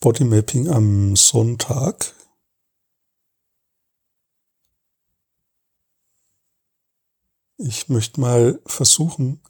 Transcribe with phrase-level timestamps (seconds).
[0.00, 2.14] Bodymapping am Sonntag.
[7.58, 9.42] Ich möchte mal versuchen,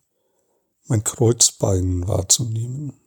[0.89, 3.01] mein Kreuzbein wahrzunehmen.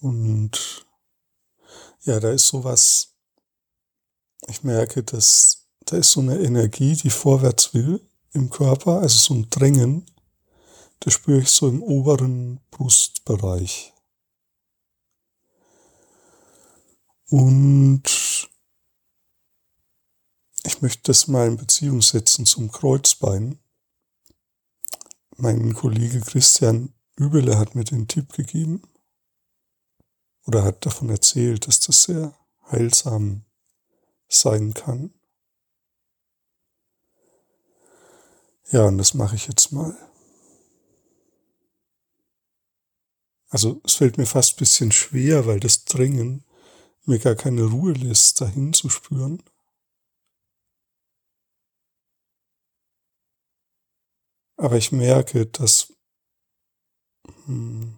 [0.00, 0.86] Und
[2.00, 3.14] ja, da ist sowas,
[4.48, 8.00] ich merke, dass da ist so eine Energie, die vorwärts will
[8.32, 10.09] im Körper, also so ein Drängen,
[11.00, 13.92] das spüre ich so im oberen Brustbereich.
[17.30, 18.02] Und
[20.64, 23.58] ich möchte das mal in Beziehung setzen zum Kreuzbein.
[25.36, 28.82] Mein Kollege Christian Übele hat mir den Tipp gegeben
[30.44, 32.34] oder hat davon erzählt, dass das sehr
[32.70, 33.44] heilsam
[34.28, 35.14] sein kann.
[38.70, 40.09] Ja, und das mache ich jetzt mal.
[43.50, 46.44] Also es fällt mir fast ein bisschen schwer, weil das Drängen
[47.04, 49.42] mir gar keine Ruhe lässt, dahin zu spüren.
[54.56, 55.92] Aber ich merke, dass
[57.46, 57.96] hm,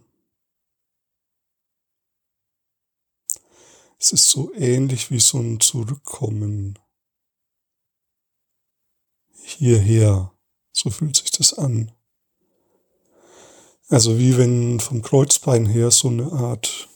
[3.99, 6.79] es ist so ähnlich wie so ein Zurückkommen
[9.35, 10.33] hierher.
[10.73, 11.93] So fühlt sich das an.
[13.93, 16.89] Also wie wenn vom Kreuzbein her so eine Art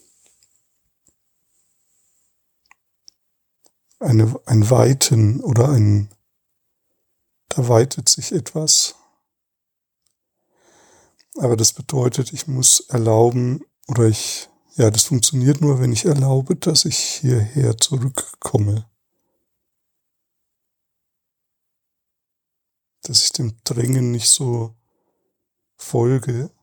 [3.99, 6.09] eine, ein Weiten oder ein,
[7.51, 8.95] da weitet sich etwas.
[11.37, 16.57] Aber das bedeutet, ich muss erlauben oder ich, ja, das funktioniert nur, wenn ich erlaube,
[16.57, 18.89] dass ich hierher zurückkomme.
[23.03, 24.75] Dass ich dem Drängen nicht so
[25.77, 26.56] folge,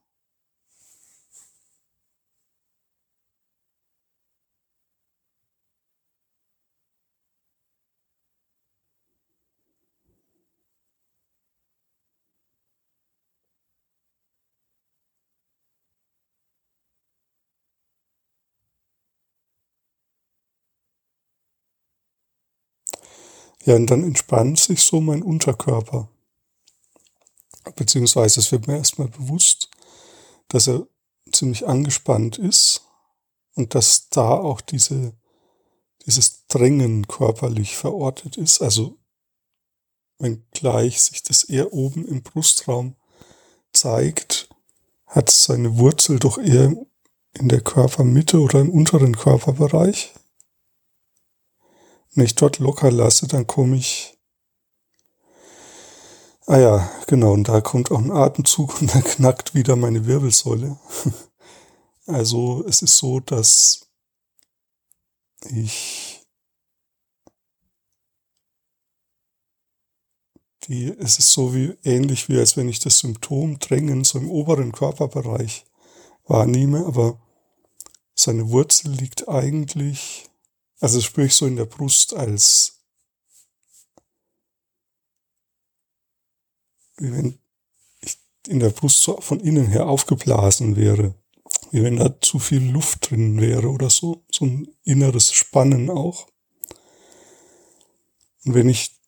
[23.66, 26.10] Ja, und dann entspannt sich so mein Unterkörper.
[27.76, 29.70] Beziehungsweise es wird mir erstmal bewusst,
[30.50, 30.86] dass er
[31.32, 32.82] ziemlich angespannt ist
[33.56, 35.14] und dass da auch diese,
[36.06, 38.62] dieses Drängen körperlich verortet ist.
[38.62, 38.98] Also
[40.20, 42.96] wenngleich sich das eher oben im Brustraum
[43.72, 44.50] zeigt,
[45.06, 46.76] hat seine Wurzel doch eher
[47.34, 50.14] in der Körpermitte oder im unteren Körperbereich.
[52.16, 54.18] Wenn ich dort locker lasse, dann komme ich.
[56.46, 60.78] Ah ja, genau, und da kommt auch ein Atemzug und dann knackt wieder meine Wirbelsäule.
[62.06, 63.90] Also es ist so, dass
[65.50, 66.22] ich
[70.68, 74.30] die, es ist so wie ähnlich wie als wenn ich das Symptom Drängen so im
[74.30, 75.66] oberen Körperbereich
[76.26, 77.22] wahrnehme, aber
[78.16, 80.30] seine Wurzel liegt eigentlich
[80.84, 82.84] also das spüre ich so in der Brust als
[86.98, 87.40] wie wenn
[88.02, 88.18] ich
[88.48, 91.16] in der Brust so von innen her aufgeblasen wäre.
[91.72, 94.26] Wie wenn da zu viel Luft drin wäre oder so.
[94.30, 96.28] So ein inneres Spannen auch.
[98.44, 99.00] Und wenn ich,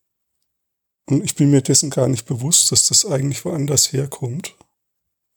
[1.08, 4.56] und ich bin mir dessen gar nicht bewusst, dass das eigentlich woanders herkommt.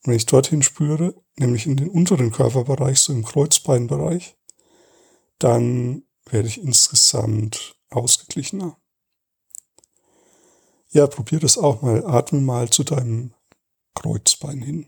[0.04, 4.36] Und wenn ich dorthin spüre, nämlich in den unteren Körperbereich, so im Kreuzbeinbereich,
[5.40, 8.76] dann werde ich insgesamt ausgeglichener.
[10.90, 12.06] Ja, probier das auch mal.
[12.06, 13.34] Atme mal zu deinem
[13.94, 14.86] Kreuzbein hin.